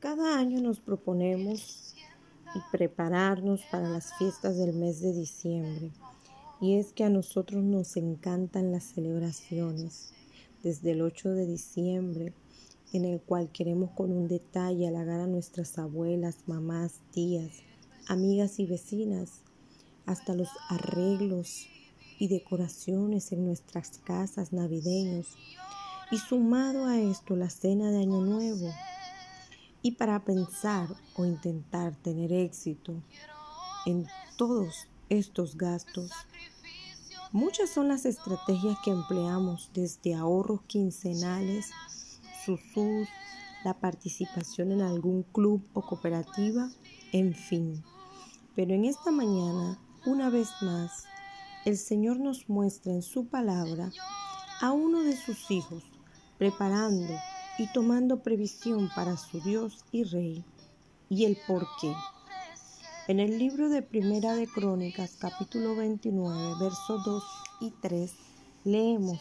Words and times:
Cada 0.00 0.38
año 0.38 0.60
nos 0.60 0.78
proponemos 0.78 1.96
prepararnos 2.70 3.62
para 3.68 3.88
las 3.88 4.14
fiestas 4.16 4.56
del 4.56 4.72
mes 4.72 5.00
de 5.00 5.12
diciembre. 5.12 5.90
Y 6.60 6.76
es 6.76 6.92
que 6.92 7.02
a 7.02 7.10
nosotros 7.10 7.64
nos 7.64 7.96
encantan 7.96 8.70
las 8.70 8.84
celebraciones. 8.84 10.12
Desde 10.62 10.92
el 10.92 11.02
8 11.02 11.30
de 11.30 11.46
diciembre, 11.46 12.32
en 12.92 13.06
el 13.06 13.20
cual 13.20 13.50
queremos 13.50 13.90
con 13.90 14.12
un 14.12 14.28
detalle 14.28 14.86
halagar 14.86 15.18
a 15.18 15.26
nuestras 15.26 15.76
abuelas, 15.80 16.44
mamás, 16.46 17.00
tías, 17.10 17.50
amigas 18.06 18.60
y 18.60 18.66
vecinas, 18.66 19.42
hasta 20.06 20.32
los 20.34 20.48
arreglos 20.68 21.66
y 22.20 22.28
decoraciones 22.28 23.32
en 23.32 23.44
nuestras 23.44 23.98
casas 23.98 24.52
navideños. 24.52 25.26
Y 26.12 26.18
sumado 26.18 26.86
a 26.86 27.00
esto 27.00 27.34
la 27.34 27.50
cena 27.50 27.90
de 27.90 27.98
Año 27.98 28.20
Nuevo 28.20 28.72
y 29.82 29.92
para 29.92 30.24
pensar 30.24 30.88
o 31.16 31.24
intentar 31.24 31.94
tener 31.96 32.32
éxito 32.32 33.02
en 33.86 34.06
todos 34.36 34.88
estos 35.08 35.56
gastos, 35.56 36.10
muchas 37.32 37.70
son 37.70 37.88
las 37.88 38.04
estrategias 38.04 38.78
que 38.84 38.90
empleamos 38.90 39.70
desde 39.72 40.14
ahorros 40.14 40.62
quincenales, 40.66 41.70
SUSUS, 42.44 43.08
la 43.64 43.74
participación 43.74 44.72
en 44.72 44.82
algún 44.82 45.22
club 45.22 45.62
o 45.74 45.82
cooperativa, 45.82 46.70
en 47.12 47.34
fin. 47.34 47.82
Pero 48.54 48.74
en 48.74 48.84
esta 48.84 49.10
mañana, 49.10 49.78
una 50.06 50.30
vez 50.30 50.48
más, 50.62 51.04
el 51.64 51.76
Señor 51.76 52.18
nos 52.18 52.48
muestra 52.48 52.92
en 52.92 53.02
su 53.02 53.26
palabra 53.26 53.90
a 54.60 54.72
uno 54.72 55.02
de 55.02 55.16
sus 55.16 55.50
hijos 55.50 55.82
preparando 56.38 57.14
y 57.58 57.66
tomando 57.72 58.22
previsión 58.22 58.88
para 58.94 59.16
su 59.16 59.40
Dios 59.40 59.84
y 59.90 60.04
Rey, 60.04 60.44
y 61.08 61.24
el 61.24 61.36
por 61.48 61.66
qué. 61.80 61.92
En 63.08 63.18
el 63.18 63.36
libro 63.36 63.68
de 63.68 63.82
Primera 63.82 64.34
de 64.34 64.46
Crónicas, 64.46 65.16
capítulo 65.18 65.74
29, 65.74 66.54
versos 66.60 67.04
2 67.04 67.22
y 67.60 67.70
3, 67.82 68.12
leemos, 68.64 69.18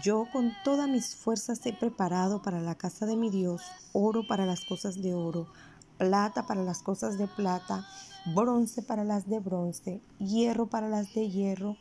Yo 0.00 0.26
con 0.32 0.52
todas 0.64 0.88
mis 0.88 1.16
fuerzas 1.16 1.66
he 1.66 1.72
preparado 1.72 2.40
para 2.40 2.60
la 2.60 2.76
casa 2.76 3.04
de 3.04 3.16
mi 3.16 3.30
Dios 3.30 3.62
oro 3.92 4.22
para 4.28 4.46
las 4.46 4.64
cosas 4.64 5.02
de 5.02 5.14
oro, 5.14 5.48
plata 5.96 6.46
para 6.46 6.62
las 6.62 6.82
cosas 6.82 7.18
de 7.18 7.26
plata, 7.26 7.84
bronce 8.32 8.80
para 8.80 9.02
las 9.02 9.28
de 9.28 9.40
bronce, 9.40 10.00
hierro 10.20 10.68
para 10.68 10.88
las 10.88 11.12
de 11.14 11.28
hierro 11.28 11.76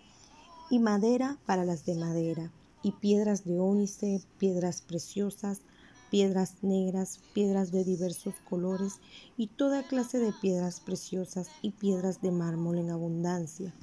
y 0.72 0.80
madera 0.80 1.38
para 1.46 1.64
las 1.64 1.86
de 1.86 1.94
madera 1.94 2.52
y 2.84 2.92
piedras 2.92 3.46
de 3.46 3.60
ónice, 3.60 4.22
piedras 4.38 4.82
preciosas, 4.82 5.62
piedras 6.10 6.56
negras, 6.62 7.20
piedras 7.34 7.72
de 7.72 7.84
diversos 7.84 8.36
colores 8.50 9.00
y 9.36 9.48
toda 9.48 9.88
clase 9.88 10.20
de 10.20 10.34
piedras 10.34 10.80
preciosas 10.80 11.50
y 11.62 11.72
piedras 11.72 12.22
de 12.22 12.32
mármol 12.32 12.78
en 12.78 12.90
abundancia. 12.90 13.74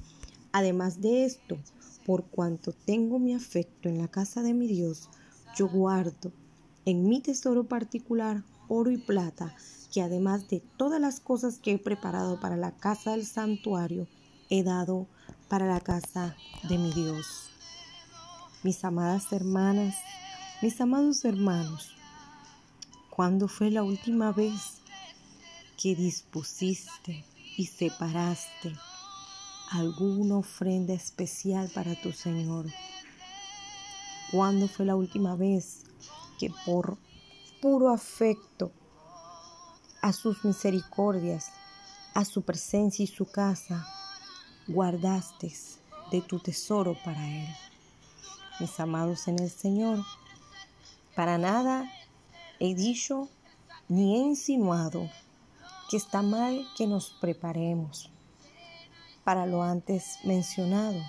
Además 0.51 1.01
de 1.01 1.25
esto, 1.25 1.57
por 2.05 2.25
cuanto 2.25 2.71
tengo 2.71 3.19
mi 3.19 3.33
afecto 3.33 3.89
en 3.89 3.97
la 3.97 4.07
casa 4.07 4.41
de 4.41 4.53
mi 4.53 4.67
Dios, 4.67 5.09
yo 5.55 5.67
guardo 5.67 6.31
en 6.85 7.07
mi 7.07 7.19
tesoro 7.19 7.65
particular 7.65 8.43
oro 8.67 8.91
y 8.91 8.97
plata, 8.97 9.55
que 9.93 10.01
además 10.01 10.49
de 10.49 10.61
todas 10.77 10.99
las 10.99 11.19
cosas 11.19 11.59
que 11.59 11.73
he 11.73 11.77
preparado 11.77 12.39
para 12.39 12.57
la 12.57 12.71
casa 12.71 13.11
del 13.11 13.25
santuario, 13.25 14.07
he 14.49 14.63
dado 14.63 15.07
para 15.47 15.67
la 15.67 15.79
casa 15.79 16.35
de 16.67 16.77
mi 16.77 16.91
Dios 16.91 17.49
mis 18.65 18.83
amadas 18.83 19.31
hermanas, 19.31 19.93
mis 20.59 20.81
amados 20.81 21.23
hermanos, 21.23 21.95
¿cuándo 23.11 23.47
fue 23.47 23.69
la 23.69 23.83
última 23.83 24.31
vez 24.31 24.81
que 25.79 25.93
dispusiste 25.95 27.23
y 27.57 27.67
separaste 27.67 28.75
alguna 29.69 30.37
ofrenda 30.37 30.95
especial 30.95 31.69
para 31.75 31.93
tu 31.93 32.11
Señor? 32.11 32.65
¿Cuándo 34.31 34.67
fue 34.67 34.87
la 34.87 34.95
última 34.95 35.35
vez 35.35 35.83
que 36.39 36.49
por 36.65 36.97
puro 37.61 37.93
afecto 37.93 38.71
a 40.01 40.11
sus 40.11 40.43
misericordias, 40.43 41.51
a 42.15 42.25
su 42.25 42.41
presencia 42.41 43.03
y 43.03 43.07
su 43.07 43.27
casa, 43.27 43.85
guardaste 44.67 45.53
de 46.09 46.21
tu 46.21 46.39
tesoro 46.39 46.97
para 47.05 47.29
Él? 47.29 47.47
Mis 48.59 48.79
amados 48.79 49.27
en 49.27 49.39
el 49.39 49.49
Señor. 49.49 50.03
Para 51.15 51.37
nada 51.37 51.91
he 52.59 52.75
dicho 52.75 53.29
ni 53.87 54.15
he 54.15 54.19
insinuado 54.19 55.09
que 55.89 55.97
está 55.97 56.21
mal 56.21 56.67
que 56.75 56.87
nos 56.87 57.11
preparemos 57.21 58.09
para 59.23 59.45
lo 59.45 59.63
antes 59.63 60.19
mencionado, 60.23 61.01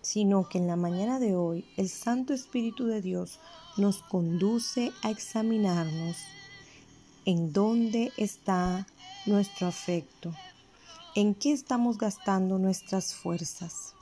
sino 0.00 0.48
que 0.48 0.58
en 0.58 0.66
la 0.66 0.76
mañana 0.76 1.18
de 1.18 1.36
hoy 1.36 1.64
el 1.76 1.88
Santo 1.88 2.32
Espíritu 2.32 2.86
de 2.86 3.02
Dios 3.02 3.38
nos 3.76 4.02
conduce 4.02 4.92
a 5.02 5.10
examinarnos 5.10 6.16
en 7.26 7.52
dónde 7.52 8.12
está 8.16 8.86
nuestro 9.26 9.66
afecto, 9.66 10.32
en 11.14 11.34
qué 11.34 11.52
estamos 11.52 11.98
gastando 11.98 12.58
nuestras 12.58 13.14
fuerzas. 13.14 13.95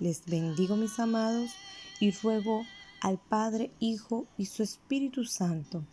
Les 0.00 0.26
bendigo 0.26 0.76
mis 0.76 0.98
amados 0.98 1.50
y 2.00 2.10
ruego 2.10 2.64
al 3.00 3.18
Padre, 3.18 3.70
Hijo 3.78 4.26
y 4.36 4.46
su 4.46 4.64
Espíritu 4.64 5.24
Santo 5.24 5.84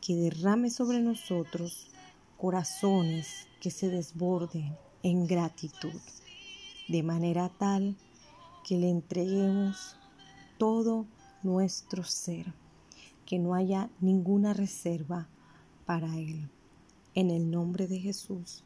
que 0.00 0.16
derrame 0.16 0.70
sobre 0.70 1.00
nosotros 1.00 1.88
corazones 2.36 3.46
que 3.60 3.70
se 3.70 3.88
desborden 3.88 4.76
en 5.04 5.26
gratitud, 5.26 6.00
de 6.88 7.02
manera 7.02 7.48
tal 7.48 7.96
que 8.66 8.76
le 8.76 8.90
entreguemos 8.90 9.96
todo 10.58 11.06
nuestro 11.42 12.02
ser, 12.02 12.52
que 13.24 13.38
no 13.38 13.54
haya 13.54 13.88
ninguna 14.00 14.52
reserva 14.52 15.28
para 15.86 16.18
Él. 16.18 16.50
En 17.14 17.30
el 17.30 17.50
nombre 17.50 17.86
de 17.86 18.00
Jesús. 18.00 18.64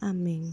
Amén. 0.00 0.52